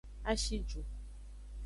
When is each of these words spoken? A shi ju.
A 0.29 0.33
shi 0.43 0.57
ju. 0.69 0.81